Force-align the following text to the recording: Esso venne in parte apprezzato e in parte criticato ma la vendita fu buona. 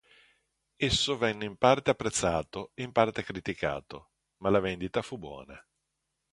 Esso 0.77 1.15
venne 1.15 1.45
in 1.45 1.57
parte 1.57 1.91
apprezzato 1.91 2.71
e 2.73 2.81
in 2.81 2.91
parte 2.91 3.21
criticato 3.21 4.13
ma 4.37 4.49
la 4.49 4.59
vendita 4.59 5.03
fu 5.03 5.19
buona. 5.19 5.63